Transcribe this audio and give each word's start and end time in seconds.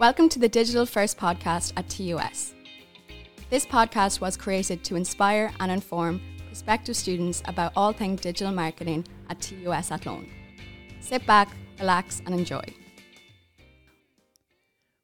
Welcome 0.00 0.30
to 0.30 0.38
the 0.38 0.48
Digital 0.48 0.86
First 0.86 1.18
podcast 1.18 1.74
at 1.76 1.86
TUS. 1.90 2.54
This 3.50 3.66
podcast 3.66 4.18
was 4.18 4.34
created 4.34 4.82
to 4.84 4.96
inspire 4.96 5.52
and 5.60 5.70
inform 5.70 6.22
prospective 6.46 6.96
students 6.96 7.42
about 7.44 7.72
all 7.76 7.92
things 7.92 8.22
digital 8.22 8.50
marketing 8.50 9.04
at 9.28 9.42
TUS 9.42 9.90
at 9.90 10.00
Athlone. 10.00 10.26
Sit 11.00 11.26
back, 11.26 11.54
relax, 11.78 12.22
and 12.24 12.34
enjoy. 12.34 12.62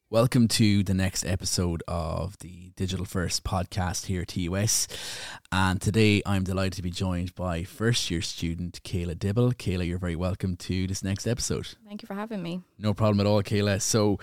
Welcome 0.09 0.49
to 0.49 0.83
the 0.83 0.95
next 0.95 1.27
episode 1.27 1.83
of 1.87 2.39
the 2.39 2.71
Digital 2.75 3.05
First 3.05 3.45
podcast 3.45 4.07
here 4.07 4.23
at 4.23 4.29
TUS. 4.29 4.89
And 5.53 5.79
today 5.79 6.23
I'm 6.25 6.43
delighted 6.43 6.73
to 6.75 6.83
be 6.83 6.91
joined 6.91 7.35
by 7.35 7.65
first 7.65 8.11
year 8.11 8.23
student 8.23 8.81
Kayla 8.83 9.19
Dibble. 9.19 9.53
Kayla, 9.53 9.87
you're 9.87 9.99
very 9.99 10.17
welcome 10.17 10.57
to 10.57 10.87
this 10.87 11.03
next 11.05 11.27
episode. 11.27 11.75
Thank 11.87 12.01
you 12.01 12.07
for 12.07 12.15
having 12.15 12.43
me. 12.43 12.63
No 12.79 12.95
problem 12.95 13.21
at 13.21 13.27
all, 13.27 13.43
Kayla. 13.43 13.83
So, 13.83 14.19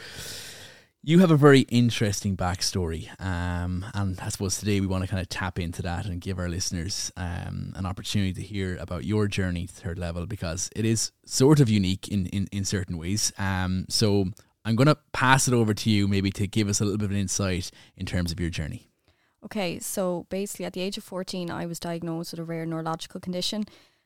you 1.06 1.20
have 1.20 1.32
a 1.32 1.38
very 1.38 1.62
interesting 1.62 2.38
backstory, 2.38 3.10
um, 3.22 3.86
and 3.94 4.18
I 4.22 4.30
suppose 4.30 4.58
today 4.58 4.80
we 4.80 4.88
want 4.88 5.04
to 5.04 5.10
kind 5.10 5.22
of 5.22 5.28
tap 5.28 5.60
into 5.60 5.82
that 5.82 6.06
and 6.06 6.22
give 6.22 6.40
our 6.40 6.48
listeners 6.48 7.12
um, 7.18 7.74
an 7.76 7.86
opportunity 7.86 8.32
to 8.34 8.42
hear 8.42 8.78
about 8.80 9.04
your 9.04 9.28
journey 9.28 9.68
to 9.68 9.74
third 9.74 10.00
level 10.00 10.26
because 10.26 10.70
it 10.74 10.86
is 10.86 11.12
sort 11.26 11.60
of 11.60 11.70
unique 11.70 12.08
in, 12.08 12.28
in, 12.28 12.48
in 12.54 12.64
certain 12.64 12.98
ways. 12.98 13.34
Um, 13.38 13.86
so 13.90 14.28
I'm 14.64 14.78
going 14.78 14.88
to 14.88 14.98
pass 15.12 15.46
it 15.50 15.54
over 15.54 15.74
to 15.74 15.90
you 15.90 16.08
maybe 16.08 16.32
to 16.32 16.48
give 16.48 16.70
us 16.70 16.80
a 16.80 16.86
little 16.86 16.98
bit 16.98 17.06
of 17.06 17.12
an 17.12 17.18
insight 17.18 17.70
in 17.98 18.06
terms 18.06 18.32
of 18.32 18.40
your 18.40 18.50
journey. 18.50 18.88
Okay, 19.44 19.80
so 19.80 20.26
basically 20.30 20.64
at 20.64 20.72
the 20.72 20.80
age 20.80 20.98
of 20.98 21.04
14, 21.04 21.52
I 21.52 21.66
was 21.66 21.82
diagnosed 21.82 22.32
with 22.32 22.40
a 22.40 22.46
rare 22.46 22.66
neurological 22.66 23.20
condition 23.20 23.66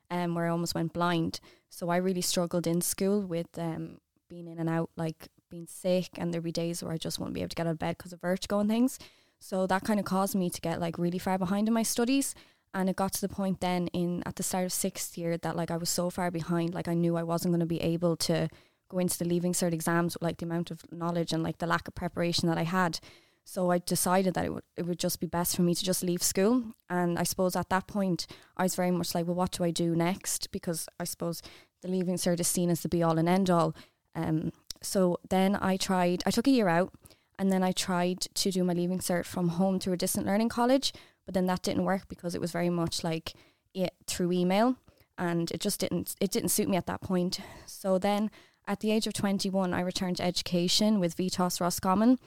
um, 0.10 0.34
where 0.34 0.48
I 0.48 0.50
almost 0.50 0.74
went 0.74 0.94
blind. 0.94 1.40
So 1.70 1.90
I 1.90 1.98
really 1.98 2.22
struggled 2.22 2.66
in 2.66 2.82
school 2.82 3.22
with 3.22 3.48
um, 3.60 4.00
being 4.30 4.48
in 4.48 4.58
and 4.58 4.68
out, 4.68 4.90
like 4.98 5.28
being 5.50 5.68
sick, 5.68 6.10
and 6.18 6.34
there'd 6.34 6.44
be 6.44 6.52
days 6.52 6.84
where 6.84 6.94
I 6.94 6.98
just 6.98 7.20
wouldn't 7.20 7.36
be 7.36 7.42
able 7.42 7.50
to 7.50 7.56
get 7.56 7.68
out 7.68 7.72
of 7.72 7.80
bed 7.80 7.98
because 7.98 8.14
of 8.14 8.22
vertigo 8.22 8.60
and 8.60 8.70
things. 8.70 9.00
So 9.40 9.68
that 9.68 9.84
kind 9.84 10.00
of 10.00 10.06
caused 10.06 10.36
me 10.36 10.50
to 10.50 10.62
get 10.62 10.80
like 10.80 10.98
really 10.98 11.20
far 11.20 11.38
behind 11.38 11.68
in 11.68 11.74
my 11.74 11.84
studies. 11.84 12.34
And 12.74 12.90
it 12.90 12.96
got 12.96 13.14
to 13.14 13.22
the 13.22 13.30
point 13.30 13.62
then 13.62 13.88
in 13.88 14.24
at 14.26 14.36
the 14.36 14.44
start 14.44 14.66
of 14.66 14.74
sixth 14.74 15.18
year 15.18 15.38
that 15.38 15.56
like 15.56 15.72
I 15.72 15.78
was 15.78 15.90
so 15.90 16.10
far 16.10 16.32
behind, 16.32 16.74
like 16.74 16.88
I 16.88 16.94
knew 16.94 17.16
I 17.16 17.24
wasn't 17.24 17.54
going 17.54 17.62
to 17.62 17.66
be 17.66 17.82
able 17.82 18.16
to 18.18 18.50
go 18.90 19.00
into 19.00 19.18
the 19.18 19.26
leaving 19.26 19.54
cert 19.54 19.74
exams 19.74 20.16
with 20.16 20.24
like 20.24 20.38
the 20.38 20.46
amount 20.46 20.72
of 20.72 20.82
knowledge 20.92 21.34
and 21.34 21.44
like 21.44 21.58
the 21.58 21.68
lack 21.68 21.88
of 21.88 21.96
preparation 21.96 22.48
that 22.48 22.58
I 22.58 22.64
had. 22.64 23.00
So 23.44 23.72
I 23.72 23.78
decided 23.78 24.34
that 24.34 24.46
it 24.46 24.54
would 24.54 24.64
it 24.76 24.86
would 24.86 25.00
just 25.00 25.20
be 25.20 25.28
best 25.28 25.56
for 25.56 25.62
me 25.62 25.74
to 25.74 25.84
just 25.84 26.04
leave 26.04 26.22
school. 26.22 26.76
And 26.90 27.18
I 27.18 27.24
suppose 27.24 27.56
at 27.56 27.70
that 27.70 27.88
point 27.88 28.28
I 28.58 28.64
was 28.64 28.76
very 28.76 28.92
much 28.92 29.16
like, 29.16 29.26
well, 29.26 29.36
what 29.36 29.52
do 29.52 29.64
I 29.64 29.72
do 29.72 29.96
next? 29.96 30.52
Because 30.52 30.88
I 31.00 31.06
suppose 31.06 31.42
the 31.82 31.88
leaving 31.88 32.16
cert 32.16 32.40
is 32.40 32.48
seen 32.48 32.70
as 32.70 32.82
the 32.82 32.90
be 32.90 33.02
all 33.02 33.18
and 33.18 33.30
end 33.30 33.50
all. 33.50 33.74
Um, 34.16 34.52
so 34.88 35.18
then 35.30 35.56
I 35.56 35.78
tried. 35.78 36.24
I 36.26 36.32
took 36.32 36.48
a 36.48 36.52
year 36.52 36.68
out, 36.68 36.94
and 37.38 37.52
then 37.52 37.64
I 37.64 37.72
tried 37.72 38.22
to 38.22 38.52
do 38.52 38.64
my 38.64 38.74
leaving 38.74 39.00
cert 39.00 39.26
from 39.26 39.50
home 39.50 39.80
through 39.80 39.94
a 39.94 39.98
distant 39.98 40.26
learning 40.26 40.50
college. 40.50 40.94
But 41.26 41.34
then 41.34 41.46
that 41.48 41.62
didn't 41.62 41.84
work 41.84 42.08
because 42.08 42.34
it 42.36 42.42
was 42.42 42.52
very 42.52 42.70
much 42.70 43.04
like 43.04 43.34
it 43.74 43.94
through 44.08 44.32
email, 44.32 44.78
and 45.18 45.52
it 45.52 45.60
just 45.60 45.80
didn't 45.80 46.16
it 46.22 46.32
didn't 46.32 46.50
suit 46.50 46.70
me 46.70 46.78
at 46.78 46.88
that 46.88 47.02
point. 47.02 47.40
So 47.66 47.98
then 47.98 48.32
at 48.68 48.82
the 48.82 48.92
age 48.92 49.08
of 49.08 49.14
21, 49.14 49.74
I 49.74 49.80
returned 49.80 50.18
to 50.18 50.24
education 50.24 51.00
with 51.00 51.16
VTOS 51.16 51.62
Roscommon. 51.62 52.20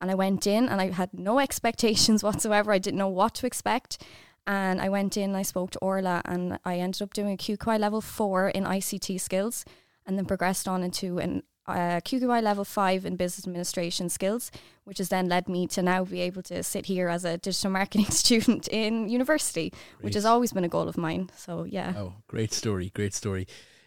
And 0.00 0.10
I 0.10 0.14
went 0.14 0.46
in 0.46 0.68
and 0.68 0.80
I 0.80 0.90
had 0.90 1.14
no 1.14 1.38
expectations 1.46 2.22
whatsoever. 2.22 2.72
I 2.72 2.78
didn't 2.78 2.98
know 2.98 3.08
what 3.08 3.34
to 3.36 3.46
expect. 3.46 4.02
And 4.46 4.80
I 4.80 4.88
went 4.88 5.16
in, 5.16 5.34
I 5.34 5.42
spoke 5.42 5.70
to 5.70 5.78
Orla, 5.78 6.20
and 6.26 6.58
I 6.66 6.78
ended 6.78 7.00
up 7.00 7.14
doing 7.14 7.32
a 7.32 7.36
QQI 7.36 7.78
level 7.78 8.02
four 8.02 8.50
in 8.50 8.64
ICT 8.64 9.18
skills 9.18 9.64
and 10.04 10.18
then 10.18 10.26
progressed 10.26 10.68
on 10.68 10.82
into 10.82 11.18
an 11.18 11.44
uh, 11.66 12.00
QQI 12.00 12.42
level 12.42 12.64
five 12.64 13.06
in 13.06 13.16
business 13.16 13.46
administration 13.46 14.08
skills, 14.08 14.50
which 14.84 14.98
has 14.98 15.08
then 15.08 15.28
led 15.28 15.48
me 15.48 15.66
to 15.68 15.82
now 15.82 16.04
be 16.04 16.20
able 16.20 16.42
to 16.42 16.62
sit 16.62 16.86
here 16.86 17.08
as 17.08 17.24
a 17.24 17.38
digital 17.38 17.70
marketing 17.70 18.06
student 18.10 18.68
in 18.68 19.08
university, 19.08 19.70
great. 19.70 20.04
which 20.04 20.14
has 20.14 20.24
always 20.24 20.52
been 20.52 20.64
a 20.64 20.68
goal 20.68 20.88
of 20.88 20.96
mine. 20.96 21.30
So, 21.36 21.64
yeah. 21.64 21.94
Oh, 21.96 22.14
great 22.28 22.52
story. 22.52 22.90
Great 22.94 23.14
story. 23.14 23.46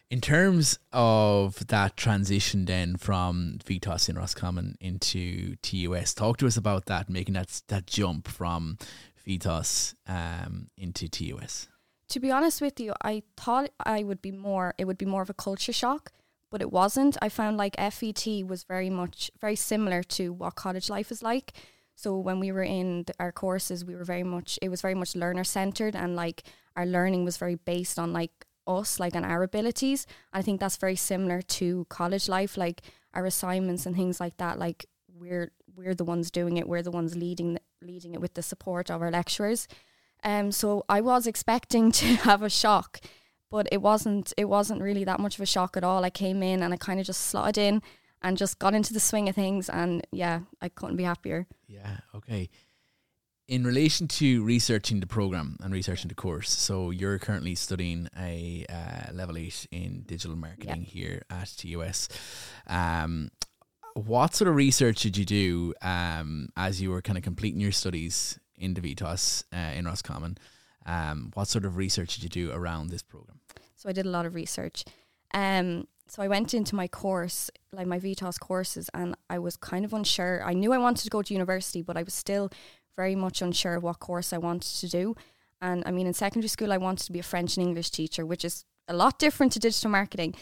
In 0.09 0.21
terms 0.21 0.79
of 0.93 1.67
that 1.67 1.97
transition 1.97 2.63
then 2.63 2.95
from 2.95 3.59
VTOS 3.65 4.07
in 4.07 4.15
Roscommon 4.15 4.77
into 4.79 5.57
TUS, 5.57 6.13
talk 6.13 6.37
to 6.37 6.47
us 6.47 6.55
about 6.55 6.85
that, 6.85 7.09
making 7.09 7.33
that 7.33 7.61
that 7.67 7.87
jump 7.87 8.29
from 8.29 8.77
VTOS 9.27 9.95
um, 10.07 10.69
into 10.77 11.09
TUS. 11.09 11.67
To 12.09 12.21
be 12.21 12.31
honest 12.31 12.61
with 12.61 12.79
you, 12.79 12.93
I 13.01 13.23
thought 13.35 13.69
I 13.85 14.03
would 14.03 14.21
be 14.21 14.31
more. 14.31 14.73
It 14.77 14.85
would 14.85 14.97
be 14.97 15.05
more 15.05 15.21
of 15.21 15.29
a 15.29 15.33
culture 15.33 15.73
shock, 15.73 16.13
but 16.51 16.61
it 16.61 16.71
wasn't. 16.71 17.17
I 17.21 17.29
found 17.29 17.57
like 17.57 17.75
FET 17.77 18.27
was 18.45 18.63
very 18.63 18.89
much 18.89 19.31
very 19.39 19.55
similar 19.55 20.03
to 20.03 20.33
what 20.33 20.55
college 20.55 20.89
life 20.89 21.11
is 21.11 21.21
like. 21.21 21.53
So 21.95 22.17
when 22.17 22.39
we 22.39 22.51
were 22.51 22.63
in 22.63 23.03
the, 23.07 23.13
our 23.19 23.31
courses, 23.31 23.83
we 23.83 23.95
were 23.95 24.03
very 24.03 24.23
much. 24.23 24.59
It 24.61 24.69
was 24.69 24.81
very 24.81 24.95
much 24.95 25.15
learner 25.15 25.43
centered, 25.43 25.95
and 25.95 26.15
like 26.15 26.43
our 26.75 26.85
learning 26.85 27.25
was 27.25 27.37
very 27.37 27.55
based 27.55 27.97
on 27.97 28.13
like 28.13 28.45
us, 28.67 28.99
like 28.99 29.15
on 29.15 29.25
our 29.25 29.43
abilities. 29.43 30.05
And 30.33 30.39
I 30.39 30.43
think 30.43 30.59
that's 30.59 30.77
very 30.77 30.95
similar 30.95 31.41
to 31.41 31.85
college 31.89 32.29
life, 32.29 32.57
like 32.57 32.81
our 33.13 33.25
assignments 33.25 33.85
and 33.85 33.95
things 33.95 34.19
like 34.19 34.37
that. 34.37 34.59
Like 34.59 34.85
we're 35.07 35.51
we're 35.75 35.95
the 35.95 36.05
ones 36.05 36.31
doing 36.31 36.57
it. 36.57 36.67
We're 36.67 36.83
the 36.83 36.91
ones 36.91 37.15
leading 37.15 37.57
leading 37.81 38.13
it 38.13 38.21
with 38.21 38.35
the 38.35 38.43
support 38.43 38.89
of 38.89 39.01
our 39.01 39.11
lecturers. 39.11 39.67
Um, 40.23 40.51
so 40.51 40.83
I 40.89 41.01
was 41.01 41.27
expecting 41.27 41.91
to 41.99 42.05
have 42.05 42.41
a 42.41 42.49
shock, 42.49 42.99
but 43.49 43.67
it 43.71 43.81
wasn't. 43.81 44.33
It 44.37 44.45
wasn't 44.45 44.81
really 44.81 45.03
that 45.03 45.19
much 45.19 45.35
of 45.35 45.41
a 45.41 45.45
shock 45.45 45.77
at 45.77 45.83
all. 45.83 46.03
I 46.03 46.09
came 46.09 46.43
in 46.43 46.63
and 46.63 46.73
I 46.73 46.77
kind 46.77 46.99
of 46.99 47.05
just 47.05 47.21
slotted 47.27 47.57
in 47.57 47.81
and 48.21 48.37
just 48.37 48.59
got 48.59 48.73
into 48.73 48.93
the 48.93 48.99
swing 48.99 49.29
of 49.29 49.35
things. 49.35 49.69
And 49.69 50.05
yeah, 50.11 50.41
I 50.61 50.69
couldn't 50.69 50.97
be 50.97 51.03
happier. 51.03 51.47
Yeah. 51.67 51.97
Okay 52.15 52.49
in 53.47 53.63
relation 53.63 54.07
to 54.07 54.43
researching 54.43 54.99
the 54.99 55.07
program 55.07 55.57
and 55.61 55.73
researching 55.73 56.09
the 56.09 56.15
course, 56.15 56.51
so 56.51 56.91
you're 56.91 57.17
currently 57.17 57.55
studying 57.55 58.09
a 58.19 58.65
uh, 58.69 59.13
level 59.13 59.37
eight 59.37 59.65
in 59.71 60.03
digital 60.05 60.35
marketing 60.35 60.81
yep. 60.81 60.87
here 60.87 61.21
at 61.29 61.53
TUS. 61.55 62.09
Um, 62.67 63.29
what 63.93 64.35
sort 64.35 64.49
of 64.49 64.55
research 64.55 65.01
did 65.01 65.17
you 65.17 65.25
do 65.25 65.73
um, 65.81 66.49
as 66.57 66.81
you 66.81 66.91
were 66.91 67.01
kind 67.01 67.17
of 67.17 67.23
completing 67.23 67.61
your 67.61 67.71
studies 67.71 68.37
in 68.57 68.73
the 68.73 68.81
VTOS 68.81 69.45
uh, 69.53 69.77
in 69.77 69.85
Roscommon? 69.85 70.37
Um, 70.87 71.31
what 71.33 71.47
sort 71.47 71.65
of 71.65 71.75
research 71.75 72.15
did 72.15 72.23
you 72.23 72.29
do 72.29 72.51
around 72.51 72.89
this 72.89 73.03
program? 73.03 73.39
So 73.75 73.89
I 73.89 73.91
did 73.91 74.05
a 74.05 74.09
lot 74.09 74.25
of 74.25 74.33
research. 74.33 74.85
Um, 75.33 75.87
so 76.07 76.23
I 76.23 76.27
went 76.27 76.53
into 76.53 76.75
my 76.75 76.87
course, 76.87 77.51
like 77.73 77.85
my 77.85 77.99
VTOS 77.99 78.39
courses, 78.39 78.89
and 78.93 79.15
I 79.29 79.39
was 79.39 79.57
kind 79.57 79.83
of 79.83 79.93
unsure. 79.93 80.41
I 80.43 80.53
knew 80.53 80.71
I 80.71 80.77
wanted 80.77 81.03
to 81.03 81.09
go 81.09 81.21
to 81.21 81.33
university, 81.33 81.81
but 81.81 81.97
I 81.97 82.03
was 82.03 82.13
still 82.13 82.49
very 82.95 83.15
much 83.15 83.41
unsure 83.41 83.79
what 83.79 83.99
course 83.99 84.31
I 84.31 84.37
wanted 84.37 84.75
to 84.79 84.87
do. 84.87 85.15
And 85.61 85.83
I 85.85 85.91
mean, 85.91 86.07
in 86.07 86.13
secondary 86.13 86.47
school, 86.47 86.71
I 86.71 86.77
wanted 86.77 87.05
to 87.05 87.11
be 87.11 87.19
a 87.19 87.23
French 87.23 87.57
and 87.57 87.67
English 87.67 87.91
teacher, 87.91 88.25
which 88.25 88.45
is 88.45 88.63
a 88.87 88.93
lot 88.93 89.19
different 89.19 89.51
to 89.53 89.59
digital 89.59 89.91
marketing. 89.91 90.35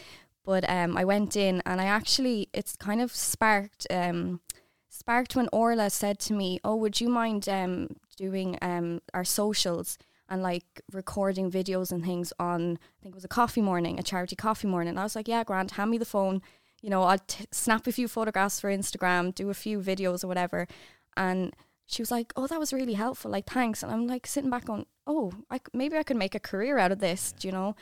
But 0.44 0.68
um, 0.70 0.96
I 0.96 1.04
went 1.04 1.36
in 1.36 1.62
and 1.66 1.80
I 1.80 1.86
actually, 1.86 2.48
it's 2.52 2.76
kind 2.76 3.00
of 3.00 3.12
sparked, 3.14 3.86
um, 3.90 4.40
sparked 4.88 5.34
when 5.34 5.48
Orla 5.52 5.90
said 5.90 6.20
to 6.20 6.32
me, 6.32 6.60
"Oh, 6.62 6.76
would 6.76 7.00
you 7.00 7.08
mind 7.08 7.48
um, 7.48 7.96
doing 8.16 8.56
um, 8.62 9.00
our 9.12 9.24
socials 9.24 9.98
and 10.28 10.42
like 10.42 10.80
recording 10.92 11.50
videos 11.50 11.92
and 11.92 12.04
things 12.04 12.32
on? 12.38 12.78
I 12.98 13.02
think 13.02 13.14
it 13.14 13.14
was 13.14 13.24
a 13.24 13.28
coffee 13.28 13.62
morning, 13.62 13.98
a 13.98 14.02
charity 14.02 14.36
coffee 14.36 14.68
morning." 14.68 14.90
And 14.90 15.00
I 15.00 15.04
was 15.04 15.16
like, 15.16 15.28
"Yeah, 15.28 15.44
Grant, 15.44 15.72
hand 15.72 15.90
me 15.90 15.98
the 15.98 16.04
phone." 16.04 16.42
You 16.82 16.90
know, 16.90 17.04
I'd 17.04 17.26
t- 17.26 17.46
snap 17.50 17.86
a 17.86 17.92
few 17.92 18.08
photographs 18.08 18.60
for 18.60 18.70
Instagram, 18.70 19.34
do 19.34 19.50
a 19.50 19.54
few 19.54 19.80
videos 19.80 20.22
or 20.22 20.28
whatever. 20.28 20.68
And 21.16 21.54
she 21.86 22.02
was 22.02 22.10
like, 22.10 22.32
"Oh, 22.36 22.46
that 22.46 22.60
was 22.60 22.72
really 22.72 22.94
helpful. 22.94 23.30
Like, 23.30 23.46
thanks." 23.46 23.82
And 23.82 23.92
I'm 23.92 24.06
like 24.06 24.26
sitting 24.26 24.50
back 24.50 24.68
on, 24.68 24.86
"Oh, 25.06 25.32
I, 25.50 25.60
maybe 25.72 25.96
I 25.96 26.02
could 26.02 26.16
make 26.16 26.34
a 26.34 26.40
career 26.40 26.78
out 26.78 26.92
of 26.92 26.98
this." 26.98 27.32
Do 27.32 27.48
you 27.48 27.52
know? 27.52 27.76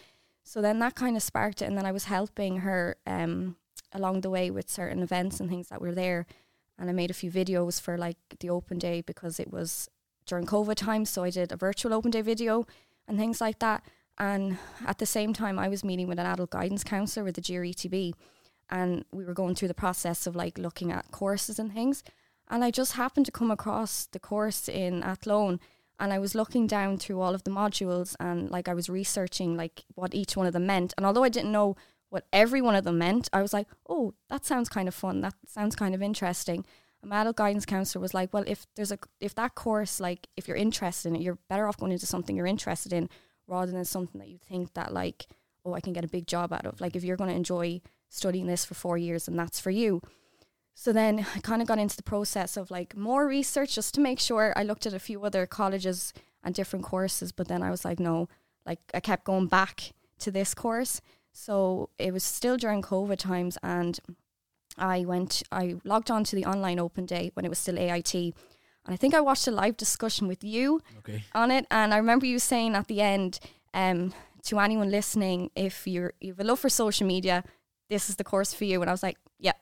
So 0.45 0.61
then 0.61 0.79
that 0.81 0.95
kind 0.95 1.17
of 1.17 1.23
sparked 1.23 1.63
it, 1.63 1.67
and 1.67 1.77
then 1.77 1.87
I 1.87 1.93
was 1.93 2.05
helping 2.05 2.59
her 2.59 2.97
um, 3.07 3.57
along 3.93 4.21
the 4.21 4.31
way 4.31 4.51
with 4.51 4.71
certain 4.71 5.03
events 5.03 5.41
and 5.41 5.49
things 5.49 5.69
that 5.69 5.81
were 5.81 5.95
there, 5.95 6.27
and 6.79 6.91
I 6.91 6.93
made 6.93 7.11
a 7.11 7.15
few 7.15 7.31
videos 7.31 7.81
for 7.81 7.97
like 7.97 8.19
the 8.41 8.51
open 8.51 8.79
day 8.79 9.01
because 9.01 9.41
it 9.41 9.51
was 9.51 9.89
during 10.27 10.47
COVID 10.47 10.75
time. 10.77 11.05
So 11.05 11.25
I 11.25 11.31
did 11.31 11.53
a 11.53 11.57
virtual 11.57 11.95
open 11.95 12.11
day 12.11 12.23
video 12.23 12.67
and 13.07 13.19
things 13.19 13.41
like 13.41 13.59
that. 13.61 13.85
And 14.19 14.59
at 14.87 14.99
the 14.99 15.07
same 15.07 15.33
time, 15.33 15.59
I 15.59 15.69
was 15.69 15.85
meeting 15.85 16.07
with 16.07 16.19
an 16.19 16.27
adult 16.27 16.51
guidance 16.51 16.85
counsellor 16.85 17.25
with 17.25 17.35
the 17.35 17.41
GRETB, 17.41 18.13
and 18.71 19.05
we 19.13 19.25
were 19.25 19.35
going 19.35 19.57
through 19.57 19.69
the 19.69 19.75
process 19.75 20.27
of 20.27 20.37
like 20.37 20.57
looking 20.57 20.93
at 20.93 21.11
courses 21.11 21.59
and 21.59 21.73
things. 21.73 22.05
And 22.49 22.63
I 22.63 22.71
just 22.71 22.93
happened 22.93 23.27
to 23.27 23.33
come 23.33 23.51
across 23.51 24.07
the 24.07 24.21
course 24.21 24.69
in 24.69 25.03
Athlone 25.03 25.59
and 25.99 26.13
I 26.13 26.19
was 26.19 26.35
looking 26.35 26.67
down 26.67 26.99
through 26.99 27.21
all 27.21 27.35
of 27.35 27.45
the 27.45 27.51
modules 27.51 28.15
and 28.19 28.51
like 28.51 28.69
I 28.69 28.75
was 28.75 28.89
researching 28.89 29.57
like 29.57 29.85
what 29.95 30.15
each 30.15 30.37
one 30.37 30.47
of 30.47 30.53
them 30.53 30.67
meant. 30.67 30.93
And 30.97 31.07
although 31.07 31.25
I 31.25 31.29
didn't 31.29 31.53
know 31.53 31.77
what 32.11 32.27
every 32.33 32.61
one 32.61 32.75
of 32.75 32.85
them 32.85 32.99
meant, 32.99 33.29
I 33.33 33.43
was 33.43 33.53
like, 33.53 33.69
oh, 33.89 34.15
that 34.29 34.45
sounds 34.45 34.69
kind 34.69 34.89
of 34.89 34.95
fun. 34.95 35.21
That 35.21 35.35
sounds 35.47 35.77
kind 35.77 35.95
of 35.95 36.03
interesting. 36.03 36.65
My 37.05 37.21
adult 37.21 37.37
guidance 37.37 37.67
counselor 37.67 38.01
was 38.01 38.15
like, 38.15 38.33
well, 38.33 38.45
if 38.47 38.67
there's 38.77 38.93
a 38.93 38.99
if 39.21 39.35
that 39.35 39.55
course, 39.55 40.01
like 40.01 40.29
if 40.37 40.49
you're 40.49 40.57
interested 40.57 41.09
in 41.09 41.17
it, 41.17 41.23
you're 41.23 41.39
better 41.49 41.67
off 41.67 41.77
going 41.77 41.93
into 41.93 42.07
something 42.07 42.37
you're 42.37 42.47
interested 42.47 42.93
in 42.93 43.09
rather 43.47 43.73
than 43.73 43.85
something 43.85 44.19
that 44.21 44.29
you 44.29 44.39
think 44.39 44.75
that 44.75 44.93
like, 44.93 45.27
oh, 45.65 45.75
I 45.75 45.81
can 45.81 45.93
get 45.93 46.05
a 46.05 46.09
big 46.09 46.27
job 46.27 46.53
out 46.53 46.67
of. 46.67 46.81
Like 46.81 46.97
if 46.97 47.05
you're 47.05 47.17
going 47.17 47.31
to 47.31 47.37
enjoy 47.37 47.81
studying 48.09 48.47
this 48.47 48.65
for 48.65 48.75
four 48.75 48.97
years 48.97 49.29
and 49.29 49.39
that's 49.39 49.61
for 49.61 49.71
you. 49.71 50.01
So 50.75 50.93
then 50.93 51.27
I 51.35 51.41
kind 51.41 51.63
of 51.63 51.69
got 51.69 51.79
into 51.79 51.97
the 51.97 52.03
process 52.03 52.57
of 52.57 52.71
like 52.71 52.97
more 52.97 53.27
research 53.27 53.75
just 53.75 53.95
to 53.95 54.01
make 54.01 54.19
sure. 54.19 54.53
I 54.57 54.63
looked 54.63 54.87
at 54.87 54.95
a 54.95 54.99
few 54.99 55.23
other 55.25 55.47
colleges 55.47 56.13
and 56.43 56.55
different 56.55 56.85
courses, 56.85 57.33
but 57.33 57.49
then 57.49 57.63
I 57.63 57.71
was 57.71 57.85
like, 57.85 58.01
no, 58.01 58.29
like 58.67 58.81
I 58.93 59.01
kept 59.01 59.25
going 59.25 59.47
back 59.47 59.93
to 60.21 60.31
this 60.31 60.55
course. 60.55 61.01
So 61.33 61.91
it 61.99 62.13
was 62.13 62.23
still 62.23 62.57
during 62.57 62.83
COVID 62.83 63.19
times, 63.19 63.59
and 63.63 63.99
I 64.79 65.05
went, 65.05 65.43
I 65.53 65.77
logged 65.85 66.11
on 66.11 66.25
to 66.25 66.37
the 66.37 66.45
online 66.45 66.79
open 66.79 67.07
day 67.07 67.31
when 67.35 67.45
it 67.45 67.49
was 67.49 67.59
still 67.59 67.79
AIT. 67.79 68.15
And 68.15 68.33
I 68.93 68.97
think 68.97 69.15
I 69.15 69.21
watched 69.21 69.47
a 69.47 69.51
live 69.51 69.77
discussion 69.77 70.29
with 70.29 70.45
you 70.45 70.83
Okay. 70.99 71.25
on 71.35 71.51
it. 71.51 71.67
And 71.71 71.95
I 71.95 71.97
remember 71.97 72.27
you 72.27 72.39
saying 72.39 72.75
at 72.75 72.87
the 72.89 73.01
end 73.01 73.39
um, 73.73 74.13
to 74.45 74.59
anyone 74.59 74.91
listening, 74.91 75.51
if 75.57 75.87
you're, 75.87 76.13
you 76.21 76.33
have 76.33 76.41
a 76.41 76.45
love 76.45 76.61
for 76.61 76.69
social 76.69 77.07
media, 77.07 77.45
this 77.89 78.11
is 78.11 78.17
the 78.17 78.25
course 78.25 78.53
for 78.53 78.65
you. 78.65 78.81
And 78.81 78.91
I 78.91 78.93
was 78.93 79.03
like, 79.03 79.17
yeah, 79.39 79.53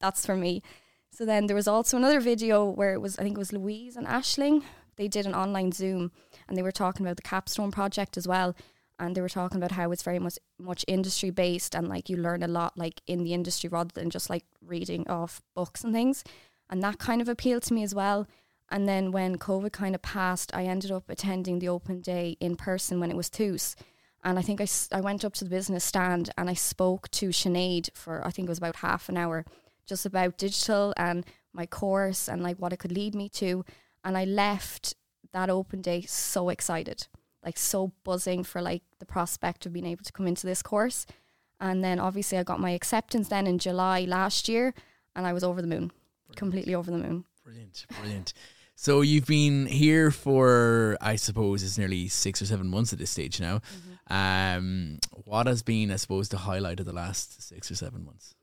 that's 0.00 0.26
for 0.26 0.36
me. 0.36 0.62
So 1.10 1.24
then 1.26 1.46
there 1.46 1.56
was 1.56 1.68
also 1.68 1.96
another 1.96 2.20
video 2.20 2.64
where 2.64 2.94
it 2.94 3.00
was, 3.00 3.18
I 3.18 3.22
think 3.22 3.36
it 3.36 3.38
was 3.38 3.52
Louise 3.52 3.96
and 3.96 4.06
Ashling. 4.06 4.62
They 4.96 5.08
did 5.08 5.26
an 5.26 5.34
online 5.34 5.72
Zoom 5.72 6.10
and 6.48 6.56
they 6.56 6.62
were 6.62 6.72
talking 6.72 7.04
about 7.06 7.16
the 7.16 7.22
capstone 7.22 7.70
project 7.70 8.16
as 8.16 8.26
well. 8.26 8.54
And 8.98 9.16
they 9.16 9.20
were 9.20 9.28
talking 9.28 9.58
about 9.58 9.72
how 9.72 9.90
it's 9.90 10.02
very 10.02 10.18
much 10.18 10.38
much 10.58 10.84
industry 10.86 11.30
based 11.30 11.74
and 11.74 11.88
like 11.88 12.08
you 12.08 12.16
learn 12.16 12.42
a 12.42 12.48
lot 12.48 12.78
like 12.78 13.00
in 13.06 13.24
the 13.24 13.34
industry 13.34 13.68
rather 13.68 13.90
than 13.92 14.10
just 14.10 14.30
like 14.30 14.44
reading 14.64 15.08
off 15.08 15.42
books 15.54 15.82
and 15.82 15.92
things. 15.92 16.22
And 16.70 16.82
that 16.82 16.98
kind 16.98 17.20
of 17.20 17.28
appealed 17.28 17.64
to 17.64 17.74
me 17.74 17.82
as 17.82 17.94
well. 17.94 18.26
And 18.70 18.88
then 18.88 19.12
when 19.12 19.36
COVID 19.36 19.72
kind 19.72 19.94
of 19.94 20.02
passed, 20.02 20.54
I 20.54 20.64
ended 20.64 20.90
up 20.90 21.10
attending 21.10 21.58
the 21.58 21.68
open 21.68 22.00
day 22.00 22.36
in 22.40 22.56
person 22.56 23.00
when 23.00 23.10
it 23.10 23.16
was 23.16 23.28
TUS. 23.28 23.76
And 24.24 24.38
I 24.38 24.42
think 24.42 24.60
I, 24.60 24.66
I 24.92 25.00
went 25.00 25.24
up 25.24 25.34
to 25.34 25.44
the 25.44 25.50
business 25.50 25.84
stand 25.84 26.30
and 26.38 26.48
I 26.48 26.54
spoke 26.54 27.10
to 27.12 27.28
Sinead 27.28 27.90
for, 27.94 28.26
I 28.26 28.30
think 28.30 28.46
it 28.46 28.50
was 28.50 28.58
about 28.58 28.76
half 28.76 29.08
an 29.08 29.16
hour, 29.16 29.44
just 29.86 30.06
about 30.06 30.38
digital 30.38 30.94
and 30.96 31.26
my 31.52 31.66
course 31.66 32.28
and 32.28 32.42
like 32.42 32.56
what 32.58 32.72
it 32.72 32.78
could 32.78 32.92
lead 32.92 33.14
me 33.14 33.28
to. 33.30 33.64
And 34.04 34.16
I 34.16 34.24
left 34.24 34.94
that 35.32 35.50
open 35.50 35.82
day 35.82 36.02
so 36.02 36.48
excited, 36.48 37.06
like 37.44 37.58
so 37.58 37.92
buzzing 38.04 38.44
for 38.44 38.62
like 38.62 38.82
the 38.98 39.06
prospect 39.06 39.66
of 39.66 39.72
being 39.72 39.86
able 39.86 40.04
to 40.04 40.12
come 40.12 40.26
into 40.26 40.46
this 40.46 40.62
course. 40.62 41.06
And 41.60 41.82
then 41.82 41.98
obviously 41.98 42.38
I 42.38 42.42
got 42.42 42.60
my 42.60 42.70
acceptance 42.70 43.28
then 43.28 43.46
in 43.46 43.58
July 43.58 44.04
last 44.04 44.48
year 44.48 44.74
and 45.14 45.26
I 45.26 45.32
was 45.32 45.44
over 45.44 45.60
the 45.60 45.68
moon, 45.68 45.92
completely 46.36 46.74
over 46.74 46.90
the 46.90 46.98
moon. 46.98 47.24
Brilliant, 47.44 47.86
brilliant. 48.00 48.32
So 48.74 49.00
you've 49.00 49.26
been 49.26 49.66
here 49.66 50.10
for, 50.10 50.96
I 51.00 51.16
suppose, 51.16 51.62
it's 51.62 51.78
nearly 51.78 52.08
six 52.08 52.42
or 52.42 52.46
seven 52.46 52.68
months 52.68 52.92
at 52.92 52.98
this 52.98 53.10
stage 53.10 53.40
now. 53.40 53.60
Um, 54.08 54.98
what 55.24 55.46
has 55.46 55.62
been, 55.62 55.90
I 55.90 55.96
suppose, 55.96 56.28
the 56.28 56.38
highlight 56.38 56.80
of 56.80 56.86
the 56.86 56.92
last 56.92 57.42
six 57.42 57.70
or 57.70 57.74
seven 57.74 58.04
months? 58.04 58.34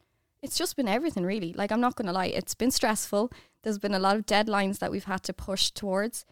It's 0.42 0.57
just 0.57 0.78
been 0.78 0.88
everything 0.88 1.25
really. 1.25 1.54
Like 1.54 1.72
I'm 1.72 1.81
not 1.81 1.96
going 1.96 2.06
to 2.07 2.13
lie, 2.13 2.28
it's 2.28 2.56
been 2.56 2.72
stressful. 2.72 3.31
There's 3.63 3.80
been 3.80 3.94
a 3.94 4.00
lot 4.00 4.16
of 4.16 4.25
deadlines 4.25 4.80
that 4.80 4.92
we've 4.92 5.04
had 5.04 5.24
to 5.24 5.34
push 5.34 5.72
towards, 5.72 6.25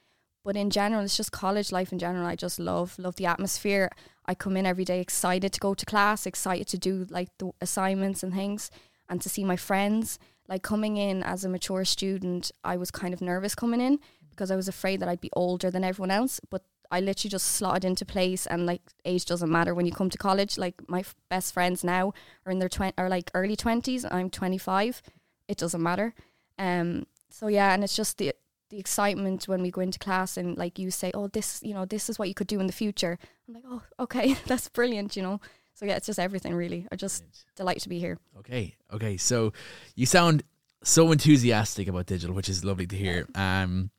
but 0.48 0.56
in 0.56 0.70
general, 0.70 1.04
it's 1.04 1.18
just 1.18 1.34
college 1.34 1.74
life 1.74 1.92
in 1.92 2.00
general. 2.00 2.26
I 2.26 2.38
just 2.38 2.58
love 2.58 2.98
love 2.98 3.18
the 3.18 3.26
atmosphere. 3.26 3.90
I 4.26 4.34
come 4.34 4.56
in 4.56 4.66
every 4.66 4.86
day 4.86 5.02
excited 5.02 5.52
to 5.52 5.60
go 5.60 5.74
to 5.74 5.86
class, 5.86 6.26
excited 6.26 6.68
to 6.68 6.78
do 6.78 7.06
like 7.10 7.38
the 7.38 7.52
assignments 7.60 8.24
and 8.24 8.34
things, 8.34 8.72
and 9.10 9.22
to 9.22 9.28
see 9.28 9.44
my 9.44 9.58
friends. 9.58 10.18
Like 10.48 10.64
coming 10.64 10.96
in 10.96 11.22
as 11.22 11.44
a 11.44 11.50
mature 11.50 11.84
student, 11.84 12.50
I 12.64 12.78
was 12.78 12.92
kind 12.92 13.14
of 13.14 13.20
nervous 13.20 13.56
coming 13.56 13.82
in 13.82 14.00
because 14.30 14.50
I 14.50 14.56
was 14.56 14.70
afraid 14.70 15.02
that 15.02 15.10
I'd 15.10 15.20
be 15.20 15.36
older 15.36 15.70
than 15.70 15.84
everyone 15.84 16.12
else. 16.12 16.40
But 16.50 16.64
I 16.90 17.02
literally 17.02 17.30
just 17.30 17.48
slotted 17.48 17.84
into 17.84 18.06
place, 18.06 18.48
and 18.48 18.66
like 18.66 18.84
age 19.04 19.26
doesn't 19.26 19.52
matter 19.52 19.76
when 19.76 19.86
you 19.86 19.92
come 19.92 20.10
to 20.10 20.18
college. 20.18 20.58
Like 20.58 20.76
my 20.88 21.02
f- 21.02 21.16
best 21.30 21.54
friends 21.54 21.84
now 21.84 22.14
are 22.46 22.54
in 22.54 22.60
their 22.60 22.70
twen- 22.70 22.98
are 22.98 23.10
like 23.10 23.30
early 23.34 23.58
twenties. 23.58 24.06
I'm 24.10 24.30
twenty 24.30 24.58
five. 24.58 25.02
It 25.50 25.58
doesn't 25.58 25.84
matter. 25.84 26.14
Um. 26.58 27.06
So 27.30 27.48
yeah, 27.48 27.74
and 27.74 27.84
it's 27.84 27.98
just 27.98 28.18
the 28.18 28.34
the 28.70 28.80
excitement 28.80 29.48
when 29.48 29.62
we 29.62 29.72
go 29.72 29.82
into 29.82 30.00
class 30.00 30.38
and 30.38 30.58
like 30.58 30.78
you 30.78 30.92
say, 30.92 31.12
oh, 31.14 31.28
this 31.28 31.62
you 31.64 31.74
know 31.74 31.86
this 31.86 32.10
is 32.10 32.20
what 32.20 32.28
you 32.28 32.34
could 32.34 32.48
do 32.48 32.60
in 32.60 32.68
the 32.68 32.74
future. 32.74 33.18
I'm 33.48 33.54
like, 33.54 33.64
oh, 33.68 33.82
okay, 34.00 34.34
that's 34.46 34.70
brilliant. 34.70 35.16
You 35.16 35.24
know. 35.24 35.42
So 35.74 35.86
yeah, 35.86 35.96
it's 35.96 36.08
just 36.08 36.18
everything 36.18 36.56
really. 36.56 36.88
I 36.92 36.96
just 36.96 37.24
delight 37.56 37.82
to 37.82 37.90
be 37.90 38.00
here. 38.00 38.18
Okay, 38.40 38.76
okay. 38.92 39.16
So 39.16 39.54
you 39.96 40.08
sound 40.08 40.44
so 40.84 41.12
enthusiastic 41.12 41.88
about 41.88 42.08
digital, 42.08 42.36
which 42.36 42.50
is 42.50 42.66
lovely 42.66 42.88
to 42.88 42.96
hear. 42.96 43.28
Um, 43.36 43.92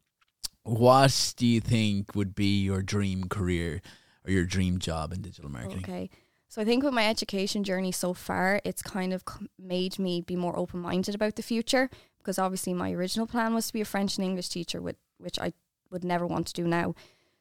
what 0.64 1.34
do 1.36 1.46
you 1.46 1.60
think 1.60 2.14
would 2.14 2.34
be 2.34 2.62
your 2.62 2.82
dream 2.82 3.24
career 3.24 3.80
or 4.26 4.32
your 4.32 4.44
dream 4.44 4.78
job 4.78 5.12
in 5.12 5.22
digital 5.22 5.50
marketing? 5.50 5.84
Okay. 5.84 6.10
So 6.48 6.62
I 6.62 6.64
think 6.64 6.82
with 6.82 6.94
my 6.94 7.06
education 7.06 7.62
journey 7.62 7.92
so 7.92 8.14
far, 8.14 8.60
it's 8.64 8.82
kind 8.82 9.12
of 9.12 9.22
made 9.58 9.98
me 9.98 10.22
be 10.22 10.34
more 10.34 10.58
open 10.58 10.80
minded 10.80 11.14
about 11.14 11.36
the 11.36 11.42
future 11.42 11.90
because 12.18 12.38
obviously 12.38 12.74
my 12.74 12.92
original 12.92 13.26
plan 13.26 13.54
was 13.54 13.68
to 13.68 13.72
be 13.72 13.80
a 13.80 13.86
French 13.86 14.16
and 14.16 14.24
English 14.24 14.48
teacher, 14.48 14.80
with, 14.80 14.96
which 15.18 15.38
I 15.38 15.52
would 15.90 16.04
never 16.04 16.26
want 16.26 16.46
to 16.48 16.52
do 16.52 16.66
now. 16.66 16.94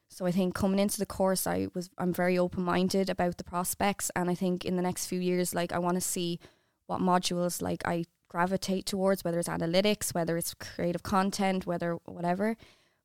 So 0.08 0.24
I 0.26 0.30
think 0.30 0.54
coming 0.54 0.78
into 0.78 0.98
the 0.98 1.06
course, 1.06 1.46
I 1.46 1.68
was 1.74 1.90
I'm 1.98 2.12
very 2.12 2.38
open 2.38 2.62
minded 2.62 3.10
about 3.10 3.36
the 3.36 3.44
prospects, 3.44 4.10
and 4.16 4.30
I 4.30 4.34
think 4.34 4.64
in 4.64 4.76
the 4.76 4.82
next 4.82 5.06
few 5.06 5.20
years, 5.20 5.54
like 5.54 5.72
I 5.72 5.78
want 5.78 5.96
to 5.96 6.00
see 6.00 6.40
what 6.86 7.00
modules 7.00 7.60
like 7.60 7.86
I 7.86 8.04
gravitate 8.28 8.86
towards, 8.86 9.22
whether 9.24 9.38
it's 9.38 9.48
analytics, 9.48 10.14
whether 10.14 10.36
it's 10.36 10.54
creative 10.54 11.02
content, 11.02 11.66
whether 11.66 11.98
whatever. 12.06 12.56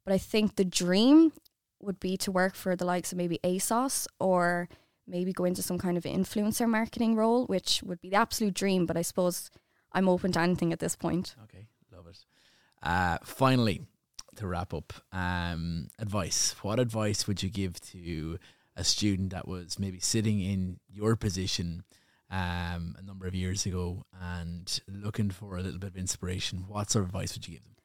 But 0.06 0.14
I 0.14 0.18
think 0.18 0.56
the 0.56 0.66
dream 0.66 1.34
would 1.82 2.00
be 2.00 2.18
to 2.18 2.32
work 2.32 2.56
for 2.56 2.76
the 2.76 2.86
likes 2.86 3.12
of 3.12 3.18
maybe 3.18 3.40
ASOS 3.44 4.08
or 4.20 4.70
maybe 5.06 5.34
go 5.34 5.46
into 5.46 5.62
some 5.62 5.78
kind 5.78 5.98
of 5.98 6.04
influencer 6.04 6.68
marketing 6.68 7.16
role, 7.16 7.46
which 7.46 7.82
would 7.84 8.02
be 8.02 8.10
the 8.10 8.16
absolute 8.16 8.54
dream. 8.54 8.86
But 8.86 8.98
I 8.98 9.02
suppose 9.02 9.50
I'm 9.94 10.10
open 10.10 10.32
to 10.34 10.40
anything 10.40 10.74
at 10.74 10.80
this 10.80 10.96
point. 10.96 11.36
Okay, 11.44 11.68
love 11.96 12.08
it. 12.08 12.26
Uh, 12.82 13.18
finally, 13.24 13.82
to 14.36 14.48
wrap 14.48 14.74
up, 14.74 14.94
um, 15.12 15.90
advice. 16.00 16.56
What 16.62 16.80
advice 16.80 17.28
would 17.28 17.44
you 17.44 17.50
give 17.50 17.80
to 17.92 18.40
a 18.76 18.84
student 18.84 19.32
that 19.32 19.48
was 19.48 19.78
maybe 19.78 20.00
sitting 20.00 20.40
in 20.40 20.80
your 20.90 21.16
position 21.16 21.84
um, 22.32 22.96
a 22.98 23.04
number 23.04 23.28
of 23.28 23.36
years 23.36 23.66
ago 23.66 24.04
and 24.20 24.82
looking 24.88 25.30
for 25.30 25.58
a 25.58 25.62
little 25.62 25.80
bit 25.80 25.92
of 25.92 25.98
inspiration? 25.98 26.66
What 26.68 26.90
sort 26.90 27.04
of 27.04 27.10
advice 27.10 27.36
would 27.36 27.48
you 27.48 27.56
give 27.56 27.64
them? 27.64 27.76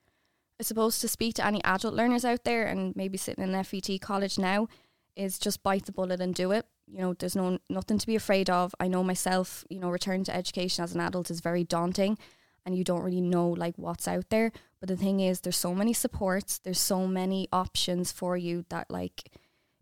I 0.60 0.64
suppose 0.64 0.98
to 1.00 1.08
speak 1.08 1.34
to 1.36 1.46
any 1.46 1.62
adult 1.62 1.94
learners 1.94 2.24
out 2.24 2.44
there 2.44 2.66
and 2.66 2.96
maybe 2.96 3.16
sitting 3.16 3.44
in 3.44 3.64
FET 3.64 4.00
college 4.00 4.38
now 4.38 4.66
is 5.18 5.38
just 5.38 5.62
bite 5.62 5.86
the 5.86 5.92
bullet 5.92 6.20
and 6.20 6.34
do 6.34 6.52
it. 6.52 6.66
You 6.86 7.00
know, 7.00 7.14
there's 7.14 7.36
no 7.36 7.58
nothing 7.68 7.98
to 7.98 8.06
be 8.06 8.16
afraid 8.16 8.48
of. 8.48 8.74
I 8.80 8.88
know 8.88 9.02
myself, 9.02 9.64
you 9.68 9.78
know, 9.78 9.90
returning 9.90 10.24
to 10.24 10.34
education 10.34 10.84
as 10.84 10.94
an 10.94 11.00
adult 11.00 11.30
is 11.30 11.40
very 11.40 11.64
daunting 11.64 12.16
and 12.64 12.76
you 12.76 12.84
don't 12.84 13.02
really 13.02 13.20
know 13.20 13.48
like 13.48 13.74
what's 13.76 14.06
out 14.08 14.28
there. 14.30 14.52
But 14.80 14.88
the 14.88 14.96
thing 14.96 15.20
is 15.20 15.40
there's 15.40 15.56
so 15.56 15.74
many 15.74 15.92
supports, 15.92 16.58
there's 16.58 16.80
so 16.80 17.06
many 17.06 17.48
options 17.52 18.12
for 18.12 18.36
you 18.36 18.64
that 18.68 18.90
like 18.90 19.30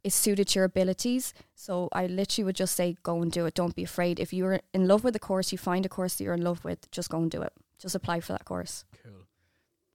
is 0.03 0.15
suited 0.15 0.49
to 0.49 0.61
your 0.61 0.65
abilities. 0.65 1.35
So 1.55 1.89
I 1.93 2.07
literally 2.07 2.45
would 2.45 2.57
just 2.57 2.77
say 2.77 2.97
go 3.03 3.23
and 3.23 3.31
do 3.31 3.45
it. 3.47 3.55
Don't 3.55 3.75
be 3.75 3.83
afraid. 3.83 4.21
If 4.21 4.33
you're 4.33 4.61
in 4.73 4.87
love 4.87 5.05
with 5.05 5.15
the 5.15 5.21
course, 5.21 5.53
you 5.53 5.59
find 5.59 5.85
a 5.85 5.89
course 5.89 6.15
that 6.15 6.25
you're 6.25 6.35
in 6.35 6.45
love 6.45 6.65
with, 6.65 6.91
just 6.91 7.11
go 7.11 7.19
and 7.19 7.31
do 7.31 7.43
it. 7.43 7.53
Just 7.79 7.95
apply 7.95 8.21
for 8.21 8.33
that 8.33 8.45
course. 8.45 8.85
Cool. 9.03 9.27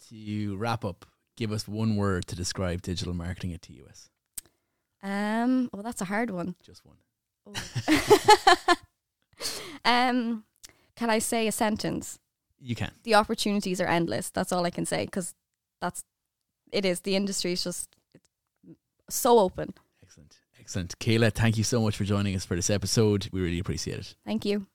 To 0.09 0.57
wrap 0.57 0.83
up, 0.83 1.05
give 1.37 1.51
us 1.51 1.67
one 1.67 1.95
word 1.95 2.27
to 2.27 2.35
describe 2.35 2.81
digital 2.81 3.13
marketing 3.13 3.53
at 3.53 3.61
TUS. 3.61 4.09
Um, 5.03 5.69
well, 5.73 5.83
that's 5.83 6.01
a 6.01 6.05
hard 6.05 6.29
one. 6.29 6.55
Just 6.63 6.83
one. 6.85 6.97
um, 9.85 10.43
can 10.95 11.09
I 11.09 11.19
say 11.19 11.47
a 11.47 11.51
sentence? 11.51 12.19
You 12.59 12.75
can. 12.75 12.91
The 13.03 13.15
opportunities 13.15 13.81
are 13.81 13.87
endless. 13.87 14.29
That's 14.29 14.51
all 14.51 14.65
I 14.65 14.69
can 14.69 14.85
say 14.85 15.05
because 15.05 15.33
that's 15.81 16.03
it 16.71 16.85
is. 16.85 17.01
The 17.01 17.15
industry 17.15 17.53
is 17.53 17.63
just 17.63 17.95
it's 18.13 18.29
so 19.09 19.39
open. 19.39 19.73
Excellent. 20.03 20.37
Excellent. 20.59 20.99
Kayla, 20.99 21.33
thank 21.33 21.57
you 21.57 21.63
so 21.63 21.81
much 21.81 21.97
for 21.97 22.03
joining 22.03 22.35
us 22.35 22.45
for 22.45 22.55
this 22.55 22.69
episode. 22.69 23.27
We 23.31 23.41
really 23.41 23.59
appreciate 23.59 23.97
it. 23.97 24.15
Thank 24.25 24.45
you. 24.45 24.67